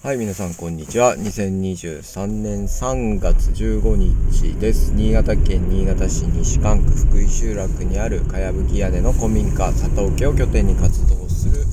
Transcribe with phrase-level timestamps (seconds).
[0.00, 1.16] はい、皆さん、こんにちは。
[1.16, 4.92] 2023年3月15日です。
[4.92, 11.64] 新潟県新潟市西館区福井集落にあるかやぶき屋根の古民家、佐藤家を拠点に活動する、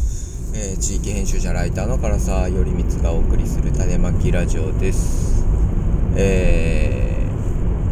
[0.55, 5.46] えー、地域編集者ライターの唐沢頼光がお送りする種まきラジオです。
[6.15, 7.28] え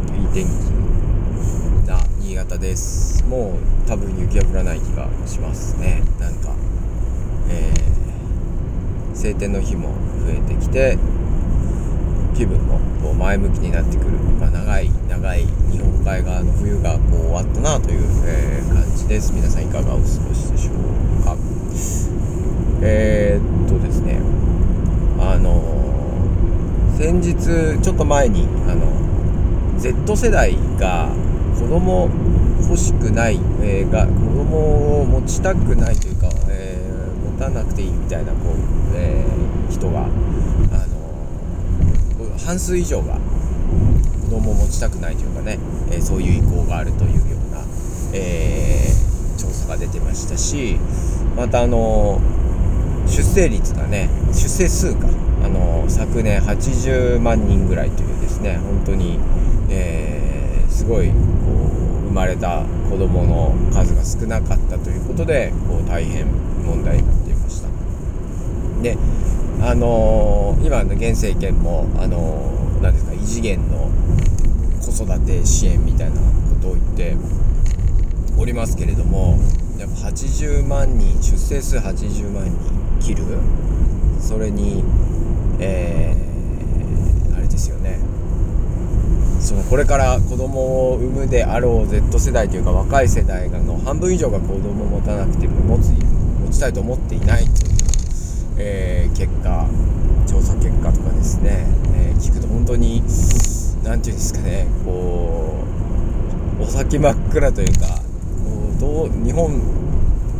[0.07, 3.23] ー、いい天気な新潟です。
[3.25, 6.01] もう多分雪は降らない気がしますね。
[6.19, 6.55] なんか、
[7.49, 7.82] えー、
[9.13, 9.89] 晴天の日も
[10.25, 10.97] 増えてきて
[12.35, 19.31] 気分もこう前向きになってくる、まあ、長い長い日本海側の冬がこう終わったなという、えー、感じです。
[19.33, 21.37] 皆さんいかがお過ごしでしょうか。
[22.81, 24.19] えー、っとですね。
[25.19, 25.61] あの
[26.97, 31.09] 先日ちょっと前にあの Z 世代が
[31.59, 32.09] 子供
[32.61, 36.22] 欲しくない、えー、が子供を持ちたくないというか、
[37.43, 38.53] たなくていいみたいなこう、
[38.95, 40.13] えー、人が、あの
[42.45, 43.17] 半数以上が
[44.23, 45.57] 子供を持ちたくないというかね、
[45.91, 47.63] えそういう意向があるというような、
[48.13, 48.87] え
[49.37, 50.77] 調査が出てましたし
[51.35, 52.21] またあの
[53.07, 55.07] 出生率がね出生数か
[55.43, 59.19] あの昨年80万人ぐらいというですね本当に、
[59.69, 61.17] えー、すごいこう
[62.07, 66.27] 生まれた子どもの数が少なかったということでこう大変
[66.63, 67.12] 問題になっていました。
[68.83, 68.97] で
[69.61, 73.89] あのー、今の現政権もあのー、何ですか異次元の
[74.81, 76.21] 子育て支援みたいなこ
[76.61, 77.15] とを言って
[78.37, 79.39] おりますけれども
[79.79, 83.23] やっぱ80万人出生数80万人切る？
[84.19, 84.83] それに
[85.59, 87.99] えー、あれですよね。
[89.39, 97.72] そのこれから子供を産むであろう Z 世代というか若い世代の半分以上が子供を持たなくても持つ持ちたいと思っていないという、
[98.57, 99.67] えー、結果
[100.27, 101.65] 調査結果とかですね、
[101.95, 103.01] えー、聞くと本当に
[103.83, 105.63] 何て言うんですかねこ
[106.59, 109.59] うお先真っ暗というかこうどう日本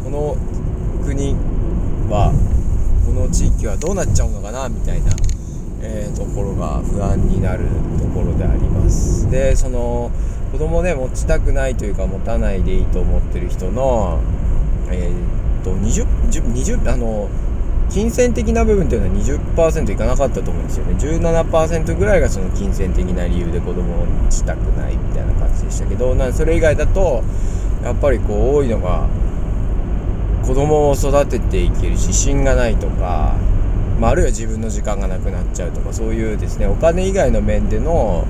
[0.04, 0.38] この
[1.06, 1.36] 国
[2.10, 2.32] は
[3.06, 5.12] この地域はどうなっちゃうのかなみたいな、
[5.82, 7.66] えー、ところが不安になる
[8.00, 9.30] ところであります。
[9.30, 10.12] でその
[10.52, 14.20] 子供ね持ちたくないというか持たないでいいと思ってる人の
[14.92, 17.28] えー、っと 20, 20あの
[17.90, 27.24] 金銭的な部分っていうのは20%いかなかったと思うんですよね17%ぐらいがその金銭的な理由で子供を持ちたくないみたいな感じでしたけどなそれ以外だと
[27.84, 29.08] やっぱりこう多いのが
[30.46, 33.36] 子供を育てていける指針がないとか、
[34.00, 38.26] まあ、あるいは自分の時間がなくなっちゃうとかそういうですねお金以外の面での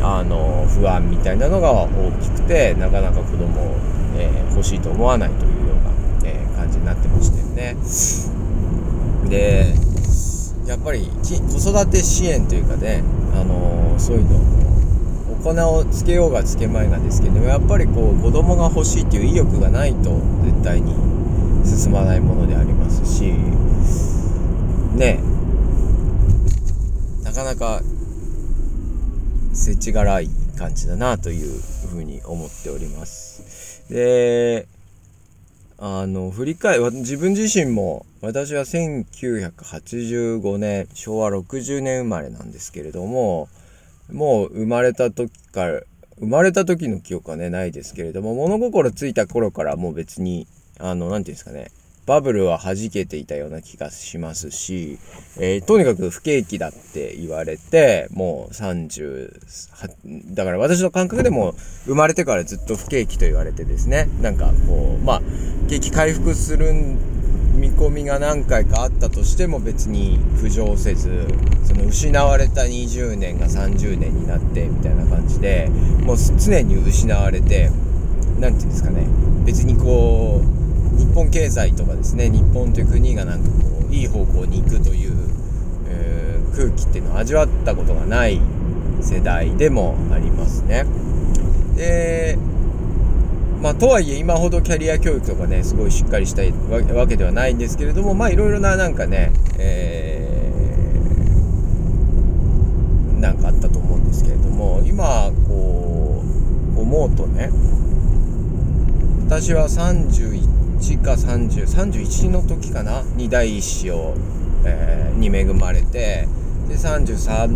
[0.00, 3.76] あの不安みたいなのが大きくてなかなか子供を、
[4.16, 8.37] えー、欲しいと思わないというような、えー、感じになってましたよね。
[9.28, 9.74] で
[10.66, 13.02] やっぱり子育て支援というかね、
[13.34, 14.58] あのー、そういうのを
[15.54, 20.92] 行をつけようがつけまいがですけどやっぱりこう子供が欲しいっていう意欲がないと絶対に
[21.64, 23.32] 進まないものでありますし
[24.94, 25.20] ね
[27.24, 27.80] なかなか
[29.52, 31.60] せちがらい感じだなという
[31.90, 33.84] ふうに思っております。
[33.88, 34.66] で
[35.78, 43.48] あの振り返り自分自身も私は1985年昭和60年生まれなんですけれども
[44.12, 45.80] もう生まれた時から
[46.18, 50.48] 生まれた時の記憶はねないですけれども物心ついた頃からもう別に
[50.80, 51.70] あの、何て言うんですかね、
[52.08, 54.98] バブルは弾けていたような気がしますし、
[55.38, 61.54] えー、とにかく不景気だって言われて、もう30、だから私の感覚でも
[61.84, 65.22] 生まれてからずっと不景気と言われてですね、なんかこう、まあ、
[65.68, 66.72] 景気回復する
[67.54, 71.26] 見込みが何回かあったとしても別に浮上せず、
[71.66, 75.68] その失われた20年が30年になってみたいな感じで、
[76.04, 77.70] もう常に失われて、
[78.40, 79.06] 何て言うんですかね、
[79.44, 80.57] 別にこう、
[80.98, 85.12] 日本経済とかですね日本という国がなんかこういい方向に行くという、
[85.88, 88.40] えー、空気っていうのを味わったことがない
[89.00, 90.84] 世代でもありますね。
[91.76, 92.36] で
[93.62, 106.22] まあ、とはいえ今ほどキャリア教育とかねすごいしっかりしたいわけではないんですけれどもまあいろいろななんかね、えー、なんかあったと思うんですけれども今こ
[106.76, 107.50] う思うとね
[109.26, 109.68] 私は
[110.78, 113.02] 31か30、31の時かな？
[113.16, 114.14] に第一子を、
[114.64, 116.28] えー、に恵まれて、
[116.68, 117.46] で、33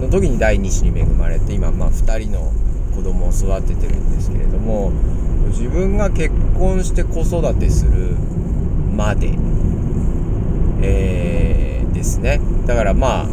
[0.00, 2.52] の時に第二子に恵まれて、今、まあ、2人の
[2.94, 4.92] 子供を育ててるんですけれども、
[5.48, 8.16] 自分が結婚して子育てする
[8.96, 9.34] まで、
[10.82, 12.40] えー、ですね。
[12.66, 13.28] だからまあ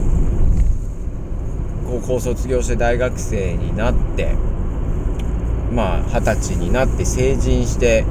[1.88, 4.36] 高校卒業して大学生になって
[5.72, 8.04] まあ二十歳になって成人して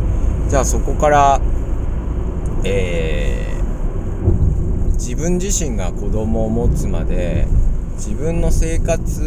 [0.48, 1.40] じゃあそこから
[2.68, 7.46] えー、自分自身が子供を持つまで
[7.94, 9.20] 自分の生活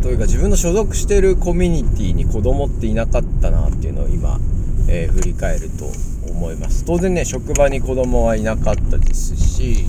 [0.00, 4.38] というか自分の所属してるコミュニティに子供っていなかったなっていうのを今、
[4.88, 5.86] えー、振り返ると
[6.30, 6.84] 思います。
[6.84, 9.86] 当然ね職場に子供はいなかったですし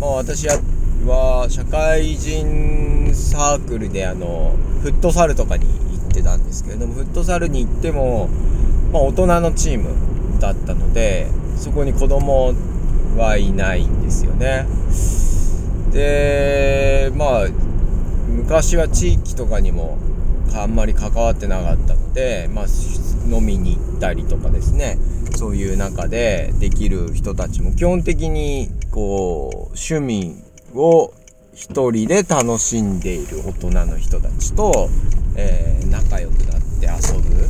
[0.00, 5.81] まあ私は社会人サークルであのフットサルとかに
[6.12, 8.28] ってたんですけれどもフットサルに行っても、
[8.92, 12.52] まあ、大人のチームだったのでそこに子供
[13.16, 14.66] はいないんですよね。
[15.92, 17.48] でまあ
[18.28, 19.98] 昔は地域とかにも
[20.54, 22.64] あんまり関わってなかったので、まあ、
[23.30, 24.98] 飲みに行ったりとかですね
[25.36, 30.42] そういう中でできる人たちも基本的にこう趣味
[30.74, 31.12] を
[31.54, 34.88] 一人で楽しんでいる大人の人たちと、
[35.36, 37.46] えー、仲良くなって遊ぶ。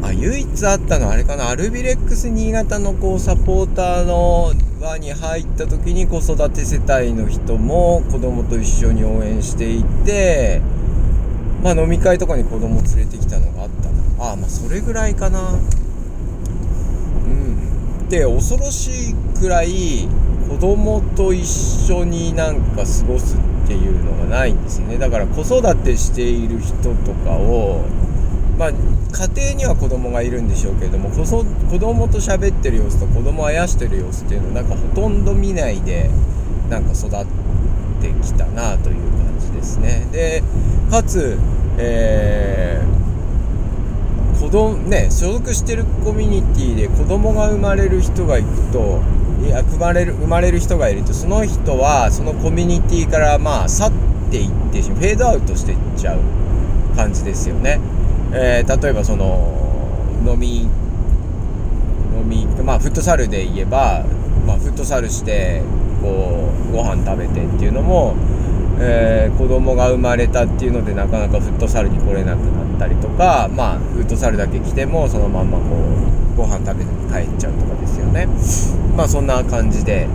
[0.00, 1.48] あ唯一あったのあれかな？
[1.48, 10.60] アルビレックス新潟のこうサポーターの輪に入った時に子育て世帯の人も子供と一緒に応援していて
[11.64, 13.88] まあ飲み会とかに子供連れてきたのがあった
[14.22, 15.50] なあまあそれぐらいかな。
[15.50, 15.54] う
[17.26, 18.08] ん。
[18.08, 20.08] で恐ろしいくらい
[20.48, 26.74] 子供と一緒になんか過ごすっていうのがないんですよねだから子育てしている人
[27.04, 27.84] とかを
[28.58, 36.10] まあ、家庭には子供がいるんでしょうけれども子子供と喋ってる様子と子供をあやしてる様子っていうのをなんかほとんど見ないで
[36.68, 37.10] なんか育っ
[38.02, 40.08] てきたなという感じですね。
[40.10, 40.42] で
[40.90, 41.38] かつ、
[41.78, 49.00] えー、子供ね所属してるコミュニティで子供が生まれる人がいくと
[49.44, 53.92] いや生まれる生まれる人がいるとその人はそのコミュニティからまあ去っ
[54.30, 56.20] ていってフェードアウトしていっちゃう
[56.96, 57.80] 感じですよね。
[58.32, 59.58] えー、例えばその
[60.26, 64.04] 飲み飲みまあフットサルで言えば、
[64.46, 65.62] まあ、フットサルして
[66.02, 68.16] こうご飯食べてっていうのも、
[68.80, 75.64] えー、子供が生まれたっていうのでなかなかフットサルに来れなくなったりとかまあットサルだけ来てもそのまんまこ
[76.34, 78.26] うご飯食べずに帰っちゃうとかですよね。
[78.96, 80.08] まあそんな感じで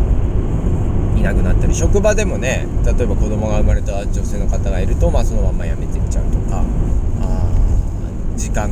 [1.15, 1.75] いなくなったり。
[1.75, 6.63] 職場でもね例えば子供が生まれた女性の方がいると、まあ、そのまま辞めてっちゃうとか。
[7.21, 7.45] あ
[8.35, 8.69] 時間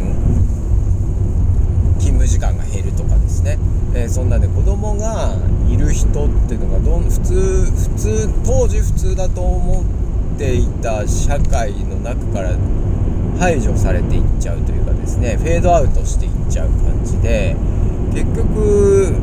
[2.00, 3.60] 勤務時間が減るとかですね、
[3.94, 5.36] えー、そんなで子供が
[5.70, 12.58] いる人っていうのがどん普通普通当時普通だと思っていた社会の中から
[13.42, 17.56] 排除されていっちゃうというかですねフェードアウトしていっちゃう感じで
[18.14, 19.16] 結局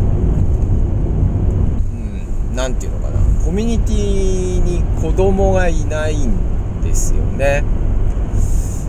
[2.52, 7.62] 何、うん、て言うのかなコミュニティに子供がいないんですよね。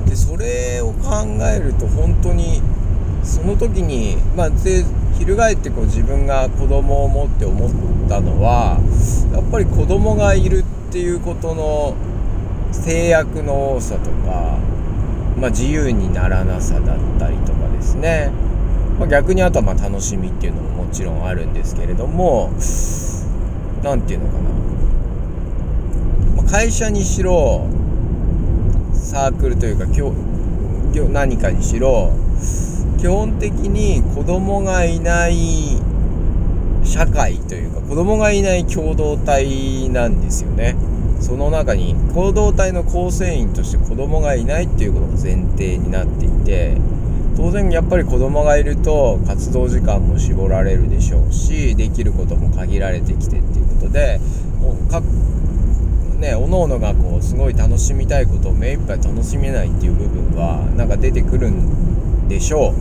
[0.08, 2.64] でそれを考えると本当に
[3.24, 4.84] その時にまあで
[5.20, 8.80] 翻ってこう自分が子供を持って思ったのは
[9.32, 11.96] やっぱり子供がいるっていうことの
[12.72, 14.58] 制約の多さとか、
[15.40, 18.32] まあ、自由にならなさだったりとかですね、
[19.00, 22.52] まあ、逆にあとはまあ楽しみっていうのももちろんあるんですけれども
[23.82, 24.50] 何て言うのかな、
[26.44, 27.68] まあ、会社にしろ
[28.94, 30.12] サークルというか今
[30.94, 32.12] 日何かにしろ
[33.00, 35.82] 基本的に子供がいない
[36.84, 40.76] 社会というか子供がいない共同体なんですよね。
[41.20, 46.78] その中に行動体の構成員として子供がいないっていうことが前提になっていて
[47.36, 54.20] 当然やっぱり子供がいると活動時間も絞られるでしょうしできることも限られてきてっていうことで
[54.60, 54.76] もう
[56.20, 62.74] ねおのおのがこうすごい楽しみたいことを目いっぱい楽しめないっていう部分はなんか出てくるんでしょう。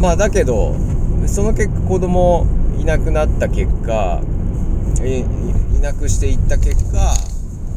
[0.00, 0.74] まあだけど
[1.26, 2.46] その結果子供
[2.78, 4.20] いなくなった結果
[5.04, 5.24] い
[5.80, 7.14] なくしていった結果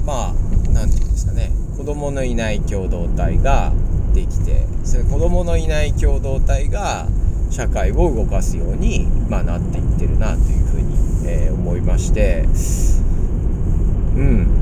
[0.06, 0.34] まあ
[0.72, 1.52] 何て言うんですかね。
[1.78, 3.72] 子供のいない共同体が
[4.14, 7.08] できてそれ子供のいない共同体が
[7.50, 10.98] 社会を動かすように、まあ、なっていってるなというふうに、
[11.28, 12.46] えー、思いまして。
[14.16, 14.60] うん。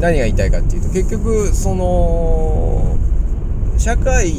[0.00, 2.96] 何が言いたいかっていうと結局その
[3.78, 4.32] 社会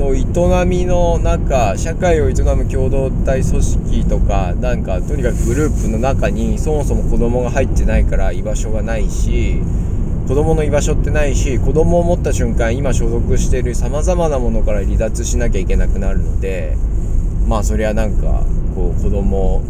[0.00, 9.60] の営みの中社会を営む共同体組織とかなんかとにかくグループの中にそもそも子供が入ってないから居場所がないし
[10.26, 16.76] 子供の居場所ってないし子供を持った瞬間今所属しているさまざまなものから離脱しなきゃいけなくなるので
[17.46, 19.62] まあそりゃなんかこう子供を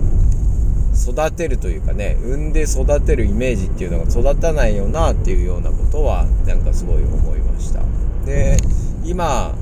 [0.94, 7.80] 育てるというかね産んで育てるイメージっていうのが育たないよなっていうようなことはなんかすごい思いました。
[8.26, 8.58] で
[9.04, 9.54] 今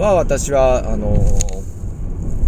[0.00, 1.14] は私はあの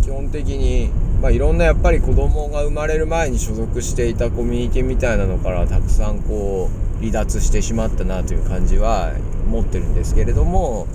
[0.03, 0.91] 基本的に
[1.23, 9.13] まあ、いろんなやっぱり子供が生まれる前に所属していたコミュニティみたいなのからたくさんこう離脱してしまったなという感じは
[9.49, 10.89] 持ってるんですけれども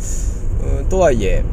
[0.80, 1.46] うんとはいえ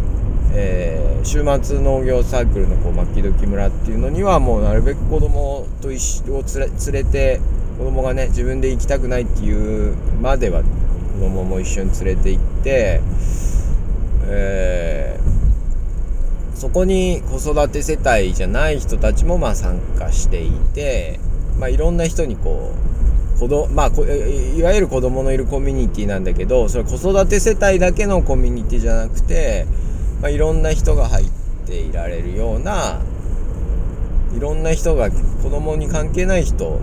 [0.57, 7.41] えー、週末農業サークルのこう牧時村っていうのにはもうなるべく子供と一緒を連れ連れて
[7.79, 10.69] 子供がね自分で行きたくないっていうまでは子
[11.21, 13.01] 供も一緒に連れて行って、
[14.27, 21.21] えー、そこに子育て世帯じゃない人たちもまあ参加していて、
[21.59, 22.73] まあ、いろんな人にこ
[23.37, 29.67] う子供まあいわゆる子供のいるコミュニティなんだけどそれ子育て世帯だけのコミュニティじゃなくて
[30.25, 31.31] まあ、いろんな人が入っ
[31.67, 32.99] ていられるような
[34.35, 36.81] いろんな人が子供に関係ない人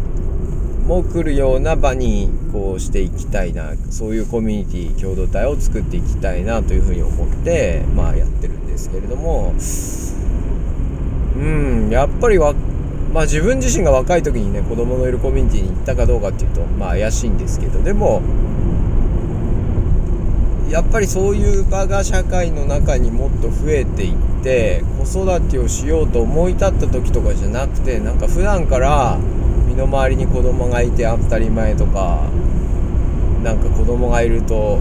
[0.91, 9.53] も来るような場にこうしていきたいなそういうコミュニティ共同体を作っていきたいなというふうに思ってまあやってるんですけれども
[11.37, 12.53] うんやっぱりわ
[13.13, 18.21] まあ自分自身が若い時にね子供のいるコミュニティに行ったかどうかっていうとまあ怪しいんですけどでも
[20.69, 29.17] やっぱりそういう場が社会の中にもっと増えていって子育てをしようと思い立った時とかじゃなくてなんか普段から
[29.71, 32.29] 身の回りに子供がいて当たり前とか
[33.41, 34.79] なんか子供がいると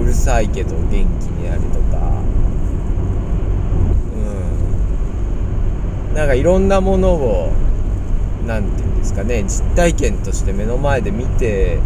[0.00, 1.98] うるさいけど元気になるとか。
[6.10, 6.14] うん。
[6.14, 7.52] なんかいろんなものを
[8.46, 11.78] 何て言うんですかね実体験として目の前で見て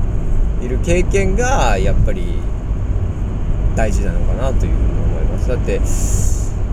[0.63, 2.41] いる経験がやっぱり
[3.77, 5.49] 大事なのかなというふうに思います。
[5.49, 5.79] だって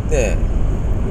[0.10, 0.38] ね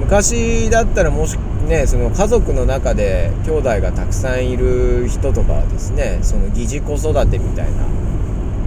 [0.00, 7.86] 昔だったらもしねその家族の中で兄弟がたくさんいる人とかはですねその疑似子育てみたいな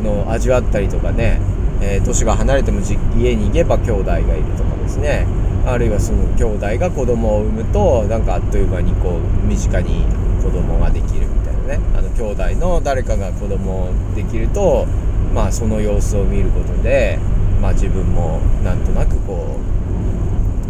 [0.03, 1.41] のを味わったりとかね、
[1.81, 2.79] えー、年が離れても
[3.17, 5.27] 家に行けば兄弟がいるとかですね
[5.65, 10.05] あるいはその兄弟が子供を産むとなんかあっという間にこう身近に
[10.41, 14.85] 子供ができるみたいなねあの兄弟の誰かが子供できると
[15.33, 17.19] まあその様子を見ることで、
[17.61, 19.60] まあ、自分もなんとなくこう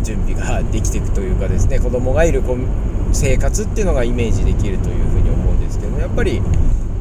[0.01, 2.43] 準備ができていくというかですね子供がいる
[3.11, 6.41] 生活っていうのがイメージできるというふうに思うんですけどもやっぱり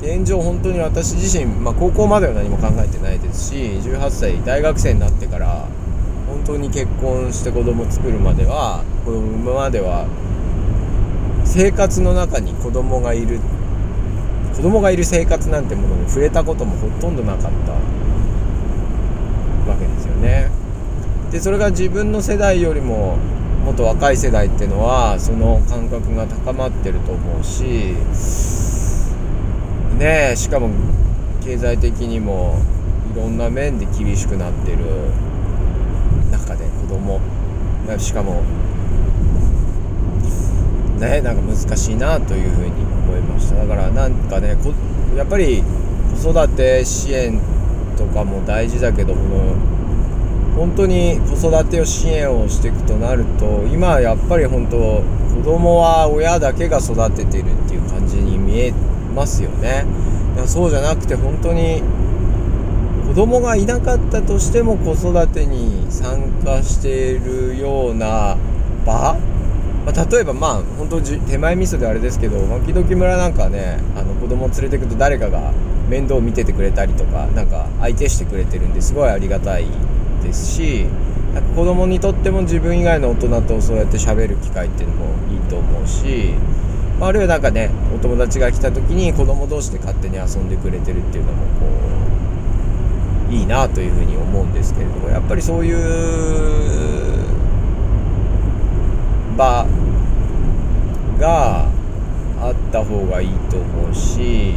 [0.01, 5.69] 現状本当に私自身、まあ、高校までは何も考えてないですし18歳大学生になってから
[6.27, 10.07] 本当に結婚して子供作るまでは子供産むまでは
[11.45, 13.41] 生活の中に子供がいる
[14.55, 17.73] 子供がいる生活なんてものに触れたこともほとんどなかった
[19.71, 20.60] わけですよね。
[21.31, 23.17] でそれが自分の世代よりも
[23.65, 27.95] もっと若い世代っていうのはその感覚が高まってると思うし
[29.99, 30.71] ねえしかも
[31.45, 32.61] 経済的にも
[33.15, 34.79] いろんな面で厳しくなってる
[36.31, 37.21] 中で子供。
[37.99, 38.43] しかも
[41.01, 43.57] ねなんか難しいなというふうに思いました。
[43.57, 44.57] だからなんかね
[45.17, 45.65] やっぱり
[46.23, 47.41] 子育て支援
[47.97, 49.57] とかも大事だけどこの
[50.61, 58.75] 本当に子育てを支援をしていくとなると今やっぱり本当子供は親だけが育ててるっていう感じに見え
[59.17, 59.87] ますよね。
[60.47, 61.83] そうじゃなくて本当に
[63.09, 68.37] 子供がいなかったとしても子育てに参加しているような
[68.85, 69.17] 場
[69.87, 75.53] まあ、例えばまあ本当手前味噌であれですけど牧時村なんかねあの子供を連れてくと誰かが
[75.89, 79.65] 面倒を見ててくれたりとかなんか相手してくれてるんですごいありがたい
[80.21, 80.87] ですし
[81.35, 86.35] なんか子供にとっても自分以外の大人とそうやって喋る機会っていうのもいいと思うし、
[86.99, 91.67] まあ、あるいはなんかねお友達が来た時に子供同士で勝手に遊んでくれてるっていうのもこ
[93.31, 95.81] ういいなというふうに思うんですけれどもやっぱりそういう
[99.37, 99.67] 場
[101.19, 101.69] が
[102.41, 104.55] あった方がいいと思うし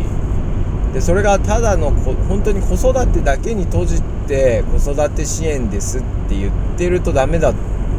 [0.94, 7.54] でそれがただの本当に子育てだけに閉じて子育て支援ですって言ってるとダメだ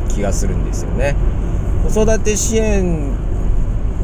[0.08, 1.16] 気がするんですよね。
[1.84, 3.12] 子育て支援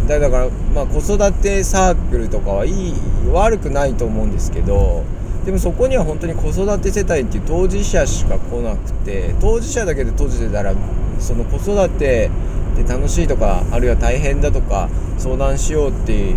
[0.07, 2.95] だから、まあ、子育てサークルとかはいい
[3.33, 5.05] 悪くないと思うんですけど
[5.45, 10.75] でもそこには本当に子育て世帯っていう当事者しか来なくて当事者だけで閉じてたら
[11.21, 12.31] その子育て
[12.77, 16.35] で楽しいとかあるいは大変だとか相談しようって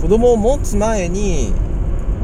[0.00, 1.52] 子供を持つ前に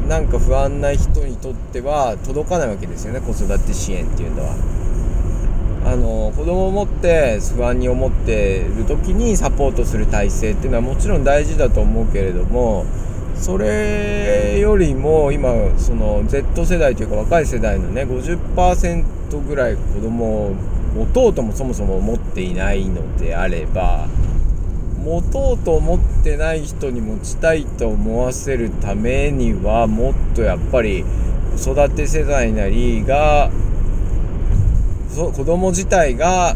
[0.07, 4.83] なんか不安な人にとっては届かないわけですよね子育て支援っていうのは。
[5.85, 12.85] あの子供を持って不安に思ってる時にサポートする体制っていうのはもちろん大事だと思うけれども
[13.35, 20.53] それよりも今その Z 世代というか若い世代のね50%ぐらい子供を
[20.95, 24.07] 持とうともそもそも思っていないのであれば
[25.03, 31.03] 持とうと思ってない人に持ちたいと思わせるためにはもっとやっぱり
[31.57, 33.51] 子育て世代なりが
[35.13, 36.55] 子供自体が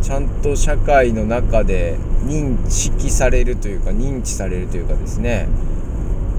[0.00, 5.46] ちゃんと社会の中で認識されるというか認知されるというかですね。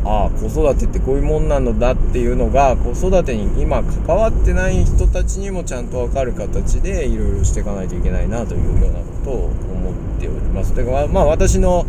[0.08, 10.74] ああ子育てってこういうもんなのだっていうのが子育てに今関わってない人たちにもちゃんと分かる形でいろいろしていかないといけないなというようなことを思っております。
[10.74, 11.86] だかまあ私の、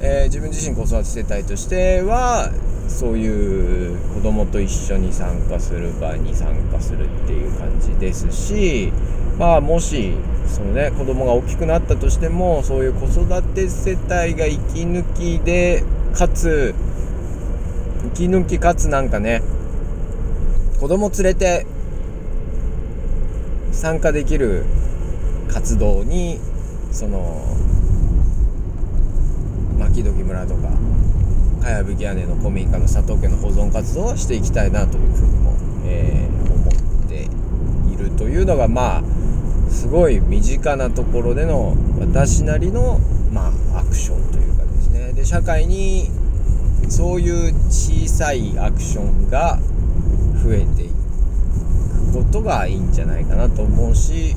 [0.00, 2.50] えー、自分自身子育て世帯としては
[2.88, 8.92] そういう子供と一緒に参加する場に参加するっていう感じですし
[9.38, 10.14] まあもし
[10.46, 16.74] そのね子供が大きくなったとしてもそういう子育て世帯が息抜きでかつ
[18.06, 19.42] 息抜きかつなんかね
[20.80, 21.66] 子供連れて
[23.70, 24.64] 参加できる
[25.48, 26.38] 活動に
[26.90, 27.56] その
[29.78, 30.68] 牧時村とか
[31.62, 35.56] かやぶき屋根の古民家の佐藤家の保存活動はしていきたいなというふうにも、
[35.86, 37.28] えー、思って
[37.92, 39.02] いるというのがまあ
[39.70, 42.98] すごい身近なところでの私なりの、
[43.32, 45.12] まあ、アクションというかですね。
[45.12, 46.10] で社会に
[46.88, 49.58] そういう小さいアクションが
[50.44, 50.92] 増えていく
[52.12, 54.36] ことがいいんじゃないかなと思うし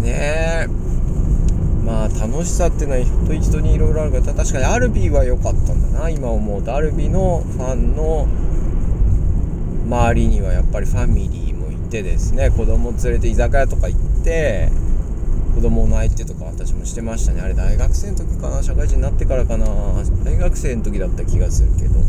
[0.00, 0.68] ねえ。
[1.84, 6.08] まあ楽しさっていうのは人人にいろいろあるから確かにアルビーは良かったんだな。
[6.08, 6.74] 今思うと。
[6.74, 8.26] アルビーのファンの
[9.86, 12.50] 周りにはやっぱりファミリーもいてですね。
[12.50, 14.70] 子供連れて居酒屋とか行って
[15.54, 17.42] 子供の相手とか私もしてましたね。
[17.42, 18.60] あれ大学生の時かな？
[18.60, 19.66] 社会人になってからかな？
[20.24, 22.00] 大学生の時だった気がするけど。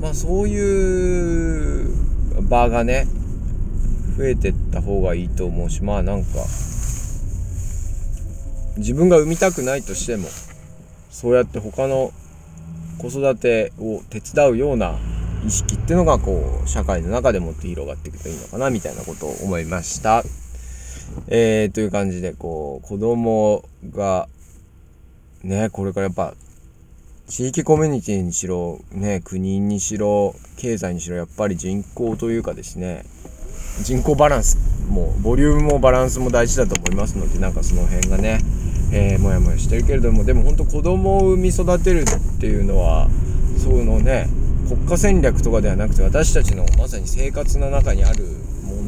[0.00, 1.88] まあそういう
[2.42, 3.06] 場がね
[4.18, 6.30] 増えてった方がいいと思うしまあなんか
[8.76, 10.26] 自分が産みたくないとしても
[11.10, 12.10] そうやって他の
[12.98, 14.98] 子育てを手伝うような
[15.46, 20.24] 意識っていうのがこう社会の中でもって広がっていくといいのかなみたいなことを思いました。
[21.28, 24.28] えー、という感じで、こう、子供が、
[25.42, 26.34] ね、これからやっぱ、
[27.26, 33.04] 地域コミュニティにしろ、ね、国にしろ、経済にしろ、やっぱり人口というかですね、
[33.82, 38.40] 人口バランス、も、ボリュームもバランスも大事だと思いますので、なんかその辺がね、
[38.92, 43.08] えー、もやもやしてるけれども、でも本当子供を産み育てるっていうのは、
[43.58, 44.28] そのね、
[44.68, 48.24] 国家戦略とかではなくて、私たちのまさに生活の中にある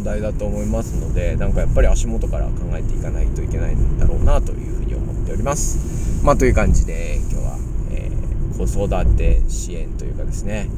[0.06, 6.24] 題だと思いますのでなんかやっぱり足元から考えていかないといけないんだろうなというふうに思っております。
[6.24, 7.58] まあという感じで今日は、
[7.92, 10.70] えー、子育て支援というかですね、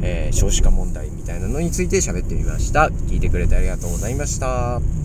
[0.00, 2.86] えー、少子化問題みたいなのについて喋ってみました。
[2.86, 4.97] 聞いてくれてありがとうございました。